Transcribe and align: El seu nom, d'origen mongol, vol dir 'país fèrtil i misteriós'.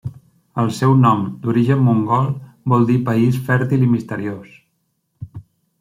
El 0.61 0.71
seu 0.77 0.95
nom, 1.01 1.19
d'origen 1.43 1.83
mongol, 1.89 2.31
vol 2.75 2.89
dir 2.91 2.99
'país 3.09 3.39
fèrtil 3.51 3.87
i 3.89 3.95
misteriós'. 3.95 4.61